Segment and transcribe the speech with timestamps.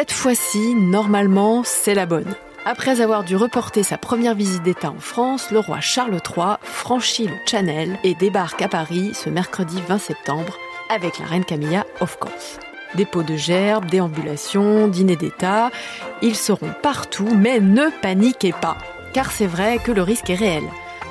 [0.00, 2.34] Cette fois-ci, normalement, c'est la bonne.
[2.64, 7.26] Après avoir dû reporter sa première visite d'État en France, le roi Charles III franchit
[7.26, 10.56] le Channel et débarque à Paris ce mercredi 20 septembre
[10.88, 12.58] avec la reine Camilla, of course.
[12.94, 15.70] Dépôt de gerbes, déambulations, dîner d'État,
[16.22, 18.78] ils seront partout, mais ne paniquez pas,
[19.12, 20.64] car c'est vrai que le risque est réel.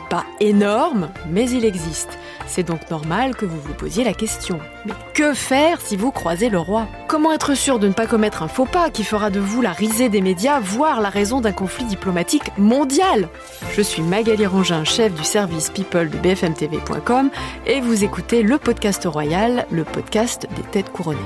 [0.09, 2.17] Pas énorme, mais il existe.
[2.49, 4.59] C'est donc normal que vous vous posiez la question.
[4.85, 6.87] Mais que faire si vous croisez le roi?
[7.07, 9.71] Comment être sûr de ne pas commettre un faux pas qui fera de vous la
[9.71, 13.29] risée des médias, voire la raison d'un conflit diplomatique mondial?
[13.75, 17.29] Je suis Magali Rangin, chef du service People de BFMTV.com
[17.67, 21.19] et vous écoutez le podcast royal, le podcast des têtes couronnées.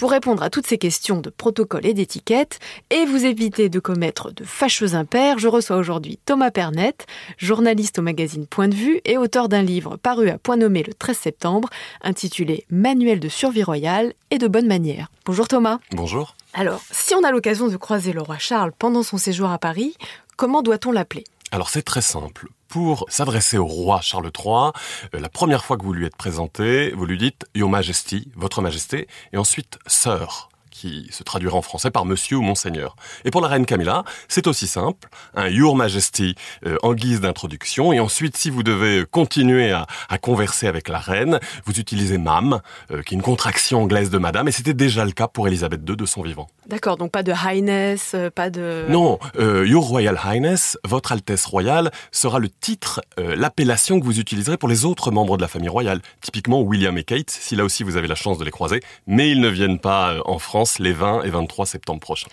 [0.00, 4.32] Pour répondre à toutes ces questions de protocole et d'étiquette et vous éviter de commettre
[4.32, 6.94] de fâcheux impairs, je reçois aujourd'hui Thomas Pernet,
[7.36, 10.94] journaliste au magazine Point de vue et auteur d'un livre paru à Point nommé le
[10.94, 11.68] 13 septembre
[12.00, 15.10] intitulé Manuel de survie royale et de bonne manière.
[15.26, 15.80] Bonjour Thomas.
[15.92, 16.34] Bonjour.
[16.54, 19.98] Alors, si on a l'occasion de croiser le roi Charles pendant son séjour à Paris,
[20.38, 21.24] comment doit-on l'appeler?
[21.50, 22.48] Alors c'est très simple.
[22.68, 24.70] Pour s'adresser au roi Charles III,
[25.14, 28.62] euh, la première fois que vous lui êtes présenté, vous lui dites Your Majesty, Votre
[28.62, 32.96] Majesté, et ensuite Sir qui se traduira en français par Monsieur ou Monseigneur.
[33.24, 36.34] Et pour la reine Camilla, c'est aussi simple, un Your Majesty
[36.66, 39.86] euh, en guise d'introduction, et ensuite, si vous devez continuer à,
[40.20, 44.48] converser avec la reine, vous utilisez Mam, euh, qui est une contraction anglaise de Madame,
[44.48, 46.48] et c'était déjà le cas pour Elisabeth II de son vivant.
[46.66, 48.86] D'accord, donc pas de Highness, euh, pas de...
[48.88, 54.68] Non, Your Royal Highness, Votre Altesse Royale, sera le titre, l'appellation que vous utiliserez pour
[54.68, 56.00] les autres membres de la famille royale.
[56.20, 59.30] Typiquement William et Kate, si là aussi vous avez la chance de les croiser, mais
[59.30, 62.28] ils ne viennent pas en France les 20 et 23 septembre prochains.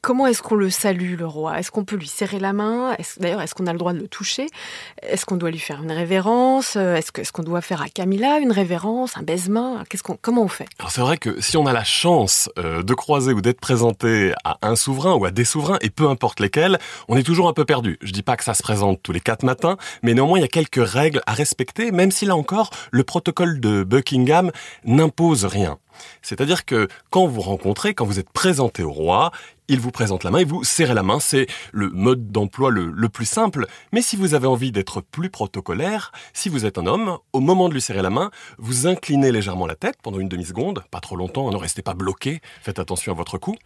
[0.00, 1.58] Comment est-ce qu'on le salue, le roi?
[1.58, 2.94] Est-ce qu'on peut lui serrer la main?
[3.18, 4.46] D'ailleurs, est-ce qu'on a le droit de le toucher?
[5.02, 6.76] Est-ce qu'on doit lui faire une révérence?
[6.76, 9.82] Est-ce qu'on doit faire à Camilla une révérence, un baisement?
[10.20, 10.66] Comment on fait?
[10.78, 14.32] Alors c'est vrai que si on a la chance euh, de croiser ou d'être présenté
[14.44, 17.52] à un souverain ou à des souverains, et peu importe lesquels, on est toujours un
[17.54, 17.98] peu perdu.
[18.02, 20.44] Je dis pas que ça se présente tous les quatre matins, mais néanmoins il y
[20.44, 24.52] a quelques règles à respecter, même si là encore, le protocole de Buckingham
[24.84, 25.78] n'impose rien.
[26.22, 29.32] C'est-à-dire que quand vous rencontrez, quand vous êtes présenté au roi,
[29.68, 31.20] il vous présente la main et vous serrez la main.
[31.20, 33.66] C'est le mode d'emploi le, plus simple.
[33.92, 37.68] Mais si vous avez envie d'être plus protocolaire, si vous êtes un homme, au moment
[37.68, 41.16] de lui serrer la main, vous inclinez légèrement la tête pendant une demi-seconde, pas trop
[41.16, 43.56] longtemps, ne restez pas bloqué, faites attention à votre cou.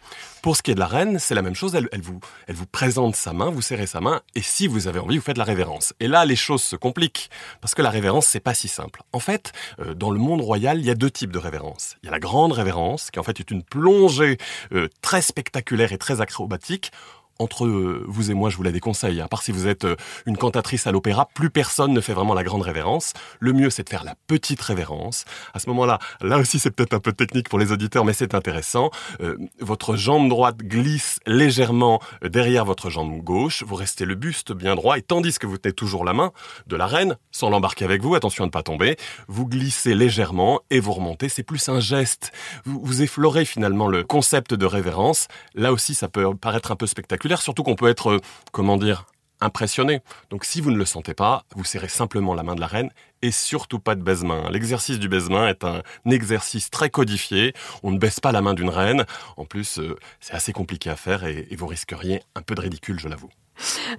[0.41, 2.65] Pour ce qui est de la reine, c'est la même chose, elle, vous, elle vous
[2.65, 5.43] présente sa main, vous serrez sa main, et si vous avez envie, vous faites la
[5.43, 5.93] révérence.
[5.99, 7.29] Et là, les choses se compliquent,
[7.61, 9.03] parce que la révérence, c'est pas si simple.
[9.13, 11.95] En fait, euh, dans le monde royal, il y a deux types de révérence.
[12.03, 14.37] Il y a la grande révérence, qui en fait est une plongée
[14.73, 16.91] euh, très spectaculaire très acrobatique
[17.39, 19.19] entre vous et moi, je vous la déconseille.
[19.21, 19.95] À part si vous êtes euh,
[20.25, 23.13] une cantatrice à l'opéra, plus personne ne fait vraiment la grande révérence.
[23.39, 25.25] Le mieux, c'est de faire la petite révérence.
[25.53, 28.35] À ce moment-là, là aussi, c'est peut-être un peu technique pour les auditeurs, mais c'est
[28.35, 28.91] intéressant.
[29.21, 33.63] Euh, votre jambe droite glisse légèrement euh, derrière votre jambe gauche.
[33.63, 36.31] Vous restez le buste bien droit et tandis que vous tenez toujours la main
[36.67, 38.95] de la reine, sans l'embarquer avec vous, attention à ne pas tomber,
[39.27, 41.29] vous glissez légèrement et vous remontez.
[41.29, 42.31] C'est plus un geste.
[42.65, 45.27] Vous, vous effleurez finalement le concept de révérence.
[45.55, 48.19] Là aussi, ça peut paraître un peu spectaculaire surtout qu'on peut être, euh,
[48.51, 49.05] comment dire,
[49.41, 50.01] impressionné.
[50.29, 52.89] Donc si vous ne le sentez pas, vous serrez simplement la main de la reine
[53.21, 54.49] et surtout pas de baise-main.
[54.49, 57.53] L'exercice du baise-main est un exercice très codifié.
[57.83, 59.05] On ne baisse pas la main d'une reine.
[59.37, 62.61] En plus, euh, c'est assez compliqué à faire et, et vous risqueriez un peu de
[62.61, 63.29] ridicule, je l'avoue.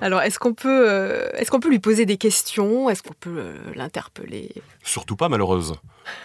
[0.00, 2.90] Alors, est-ce qu'on peut, euh, est-ce peut lui poser des questions?
[2.90, 4.52] Est-ce qu'on peut euh, l'interpeller?
[4.82, 5.74] Surtout pas, malheureuse.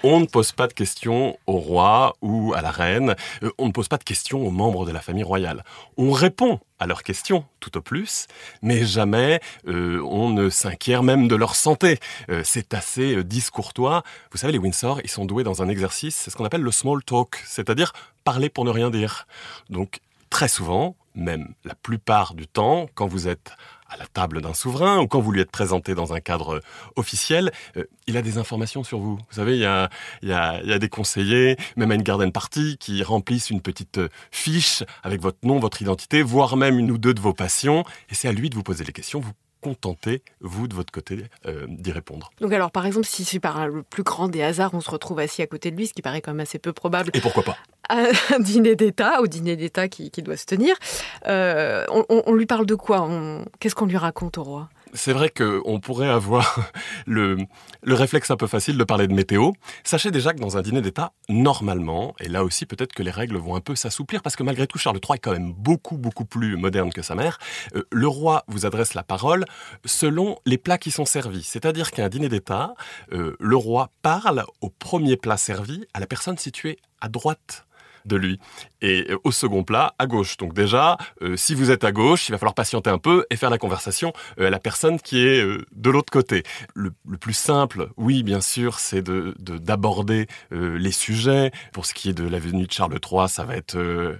[0.03, 3.15] On ne pose pas de questions au roi ou à la reine.
[3.43, 5.63] Euh, on ne pose pas de questions aux membres de la famille royale.
[5.97, 8.27] On répond à leurs questions, tout au plus,
[8.61, 11.99] mais jamais on ne s'inquiète même de leur santé.
[12.45, 14.03] c'est assez discourtois.
[14.31, 16.71] Vous savez, les Windsor, ils sont doués dans un exercice, c'est ce qu'on appelle le
[16.71, 17.91] small talk, c'est-à-dire
[18.23, 19.27] parler pour ne rien dire.
[19.69, 23.51] Donc, très souvent, même la plupart du temps, quand vous êtes
[23.89, 26.61] à la table d'un souverain ou quand vous lui êtes présenté dans un cadre
[26.95, 29.15] officiel, euh, il a des informations sur vous.
[29.15, 29.89] Vous savez, il y a,
[30.21, 33.99] y, a, y a, des conseillers, même à une garden party, qui remplissent une petite
[34.31, 38.15] fiche avec votre nom, votre identité, voire même une ou deux de vos passions, et
[38.15, 39.19] c'est à lui de vous poser les questions.
[39.19, 42.31] Vous contenter, vous, de votre côté, euh, d'y répondre.
[42.39, 45.19] Donc alors, par exemple, si c'est par le plus grand des hasards, on se retrouve
[45.19, 47.11] assis à côté de lui, ce qui paraît quand même assez peu probable.
[47.13, 47.57] Et pourquoi pas?
[48.35, 50.75] Un dîner d'État, au dîner d'État qui, doit se tenir,
[51.27, 53.09] euh, on, lui parle de quoi?
[53.59, 54.69] Qu'est-ce qu'on lui raconte au roi?
[54.93, 56.71] C'est vrai qu'on pourrait avoir
[57.05, 57.37] le,
[57.83, 59.51] le réflexe un peu facile de parler de météo.
[59.83, 63.37] Sachez déjà que dans un dîner d'État, normalement, et là aussi peut-être que les règles
[63.37, 66.25] vont un peu s'assouplir, parce que malgré tout, Charles III est quand même beaucoup, beaucoup
[66.25, 67.37] plus moderne que sa mère,
[67.75, 69.45] euh, le roi vous adresse la parole
[69.85, 71.43] selon les plats qui sont servis.
[71.43, 72.73] C'est-à-dire qu'un dîner d'État,
[73.13, 77.65] euh, le roi parle au premier plat servi à la personne située à droite
[78.09, 78.39] de lui.
[78.81, 80.35] Et euh, au second plat, à gauche.
[80.35, 83.37] Donc déjà, euh, si vous êtes à gauche, il va falloir patienter un peu et
[83.37, 86.43] faire la conversation euh, à la personne qui est de l'autre côté.
[86.73, 91.51] Le, plus simple, oui, bien sûr, c'est de d'aborder les sujets.
[91.73, 93.77] Pour ce qui est de la venue de Charles III, ça va être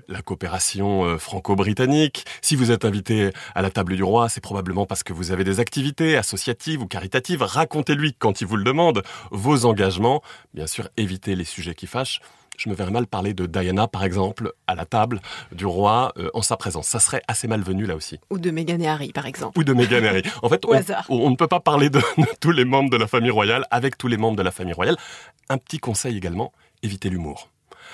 [0.07, 2.25] la coopération franco-britannique.
[2.41, 5.43] Si vous êtes invité à la table du roi, c'est probablement parce que vous avez
[5.43, 7.41] des activités associatives ou caritatives.
[7.41, 10.21] Racontez-lui quand il vous le demande vos engagements.
[10.53, 12.21] Bien sûr, évitez les sujets qui fâchent
[12.57, 16.29] je me verrais mal parler de Diana, par exemple, à la table du roi euh,
[16.33, 16.87] en sa présence.
[16.87, 18.19] Ça serait assez malvenu là aussi.
[18.29, 19.57] Ou de Meghan et Harry, par exemple.
[19.59, 20.23] Ou de Meghan et Harry.
[20.41, 20.63] En fait,
[21.09, 22.01] on, ne peut pas parler de,
[22.39, 24.97] tous les membres de la famille royale avec tous les membres de la famille royale.
[25.49, 26.51] Un petit conseil également,
[26.83, 27.49] évitez l'humour.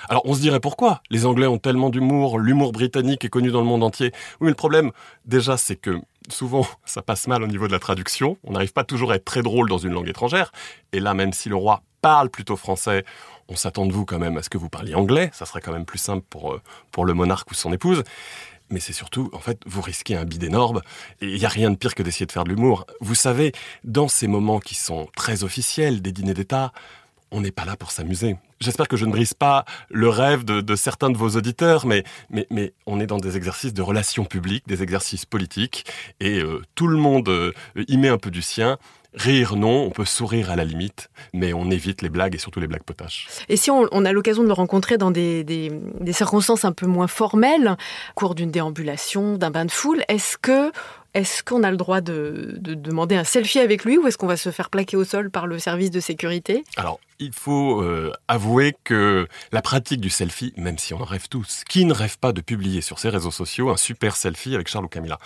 [0.10, 3.62] Alors on se dirait pourquoi Les Anglais ont tellement d'humour, l'humour britannique est connu dans
[3.62, 4.12] le monde entier.
[4.40, 4.92] Oui, mais le problème,
[5.26, 6.00] déjà, c'est que
[6.30, 8.38] souvent ça passe mal au niveau de la traduction.
[8.44, 10.52] On n'arrive pas toujours à être très drôle dans une langue étrangère.
[10.92, 13.04] Et là, même si le roi parle plutôt français,
[13.48, 15.72] on s'attend de vous quand même à ce que vous parliez anglais, ça serait quand
[15.72, 16.62] même plus simple pour, euh,
[16.92, 18.04] pour le monarque ou son épouse.
[18.70, 20.82] Mais c'est surtout, en fait, vous risquez un bid énorme.
[21.22, 22.86] Et il n'y a rien de pire que d'essayer de faire de l'humour.
[23.02, 23.54] Vous savez,
[23.84, 26.74] dans ces moments qui sont très officiels, des dîners d'État,
[27.32, 28.38] on n'est pas là pour s'amuser.
[28.60, 32.46] J'espère que je ne brise pas le rêve de, certains de vos auditeurs, mais, mais,
[32.52, 35.86] mais, on est dans des exercices de relations publiques, des exercices politiques,
[36.20, 37.52] et euh, tout le monde euh,
[37.88, 38.78] y met un peu du sien.
[39.16, 42.60] Rire, non, on peut sourire à la limite, mais on évite les blagues et surtout
[42.60, 43.28] les blagues potaches.
[43.50, 47.08] Et si on, a l'occasion de le rencontrer dans des, des circonstances un peu moins
[47.08, 47.78] formelles,
[48.12, 50.72] au cours d'une déambulation, d'un bain de foule, est-ce que
[51.16, 54.36] est-ce qu'on a le droit de, demander un selfie avec lui ou est-ce qu'on va
[54.36, 56.66] se faire plaquer au sol par le service de sécurité?
[56.76, 61.28] Alors, il faut euh, avouer que la pratique du selfie, même si on en rêve
[61.30, 64.68] tous, qui ne rêve pas de publier sur ses réseaux sociaux un super selfie avec
[64.68, 65.18] Charles ou Camilla,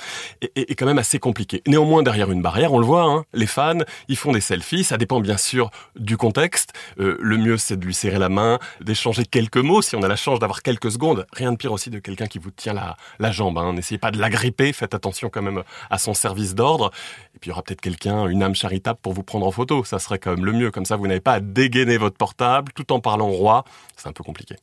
[0.42, 1.62] est, quand même assez compliqué.
[1.68, 4.98] Néanmoins, derrière une barrière, on le voit, hein, les fans, ils font des selfies, ça
[4.98, 6.74] dépend bien sûr du contexte.
[7.00, 10.08] Euh, le mieux, c'est de lui serrer la main, d'échanger quelques mots, si on a
[10.08, 11.26] la chance d'avoir quelques secondes.
[11.34, 13.58] Rien de pire aussi de quelqu'un qui vous tient la, jambe.
[13.58, 13.74] Hein.
[13.74, 16.92] N'essayez pas de l'agripper, faites attention quand même à son service d'ordre.
[17.36, 19.84] Et puis il y aura peut-être quelqu'un, une âme charitable pour vous prendre en photo.
[19.84, 20.72] Ça serait quand même le mieux.
[20.72, 21.40] Comme ça, vous n'avez pas à
[21.80, 23.64] dégainer votre portable tout en parlant au roi.
[23.96, 24.56] C'est un peu compliqué.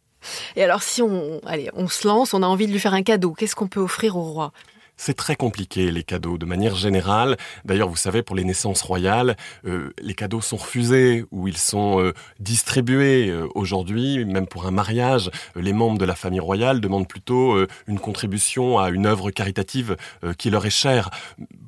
[0.56, 3.02] Et alors si on, allez, on se lance, on a envie de lui faire un
[3.02, 4.52] cadeau, qu'est-ce qu'on peut offrir au roi?
[4.98, 7.36] C'est très compliqué les cadeaux de manière générale.
[7.66, 9.36] D'ailleurs, vous savez, pour les naissances royales,
[9.66, 13.28] euh, les cadeaux sont refusés ou ils sont euh, distribués.
[13.28, 18.00] Euh, aujourd'hui, même pour un mariage, les membres de la famille royale demandent plutôt une
[18.00, 19.96] contribution à une œuvre caritative
[20.38, 21.10] qui leur est chère.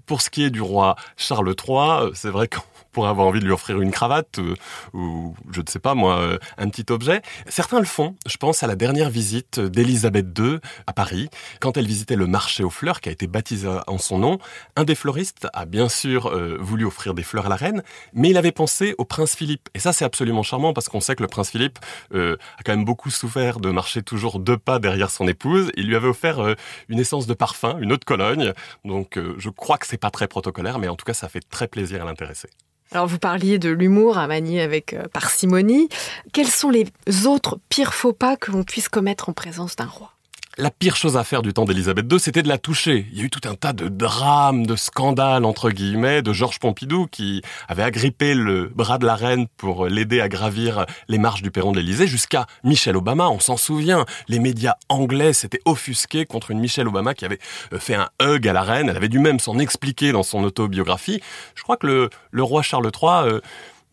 [0.07, 2.63] Pour ce qui est du roi Charles III, c'est vrai qu'on
[3.07, 4.55] avoir envie de lui offrir une cravate euh,
[4.93, 7.23] ou je ne sais pas moi euh, un petit objet.
[7.49, 8.17] Certains le font.
[8.27, 11.29] Je pense à la dernière visite d'Élisabeth II à Paris
[11.61, 14.39] quand elle visitait le marché aux fleurs qui a été baptisé en son nom.
[14.77, 18.31] Un des fleuristes a bien sûr euh, voulu offrir des fleurs à la reine, mais
[18.31, 19.69] il avait pensé au prince Philippe.
[19.75, 21.79] Et ça c'est absolument charmant parce qu'on sait que le prince Philippe
[22.13, 25.71] a quand même beaucoup souffert de marcher toujours deux pas derrière son épouse.
[25.77, 26.55] Il lui avait offert
[26.89, 28.53] une essence de parfum, une eau de Cologne.
[28.85, 31.69] Donc je crois que c'est pas très protocolaire, mais en tout cas ça fait très
[31.69, 32.49] plaisir à l'intéresser.
[32.93, 35.89] Alors vous parliez de l'humour à manier avec euh, parcimonie.
[36.33, 36.87] Quels sont les
[37.27, 40.18] autres pires faux pas que l'on puisse commettre en présence d'un roi?
[40.59, 43.07] La pire chose à faire du temps d'Élisabeth II, c'était de la toucher.
[43.13, 46.59] Il y a eu tout un tas de drames, de scandales, entre guillemets, de Georges
[46.59, 51.43] Pompidou qui avait agrippé le bras de la reine pour l'aider à gravir les marches
[51.43, 54.05] du perron de l'Élysée, jusqu'à Michelle Obama, on s'en souvient.
[54.27, 57.39] Les médias anglais s'étaient offusqués contre une Michelle Obama qui avait
[57.73, 58.89] euh, fait un hug à la reine.
[58.89, 61.21] Elle avait dû même s'en expliquer dans son autobiographie.
[61.55, 63.41] Je crois que le, le roi Charles III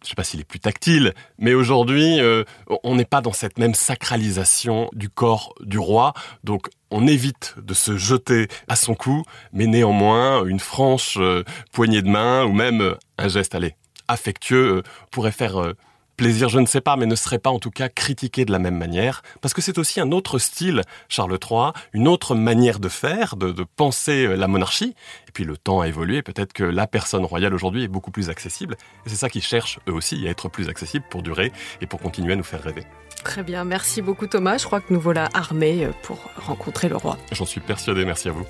[0.06, 2.44] je sais pas s'il est plus tactile, mais aujourd'hui, euh,
[2.84, 7.74] on n'est pas dans cette même sacralisation du corps du roi, donc on évite de
[7.74, 12.96] se jeter à son cou, mais néanmoins, une franche euh, poignée de main ou même
[13.18, 13.76] un geste, allez,
[14.08, 15.74] affectueux euh, pourrait faire
[16.16, 18.60] plaisir, je ne sais pas, mais ne serait pas en tout cas critiqué de la
[18.60, 22.90] même manière, parce que c'est aussi un autre style, Charles III, une autre manière de
[22.90, 24.96] faire, de, penser euh, la monarchie.
[25.28, 28.30] Et puis le temps a évolué, peut-être que la personne royale aujourd'hui est beaucoup plus
[28.30, 31.88] accessible, et c'est ça qu'ils cherchent eux aussi, à être plus accessible pour durer et
[31.88, 32.84] pour continuer à nous faire rêver.
[33.24, 36.96] Très bien, merci beaucoup Thomas, je crois que nous voilà armés euh, pour rencontrer le
[36.96, 37.18] roi.
[37.32, 38.46] J'en suis persuadé, merci à vous.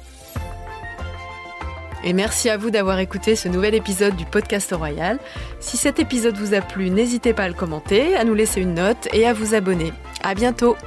[2.05, 5.17] Et merci à vous d'avoir écouté ce nouvel épisode du podcast Royal.
[5.59, 8.75] Si cet épisode vous a plu, n'hésitez pas à le commenter, à nous laisser une
[8.75, 9.91] note et à vous abonner.
[10.23, 10.77] À bientôt!